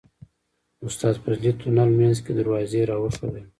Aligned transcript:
استاد 0.87 1.15
فضلي 1.23 1.51
تونل 1.59 1.89
منځ 1.99 2.17
کې 2.25 2.31
دروازې 2.39 2.81
راوښودلې. 2.89 3.43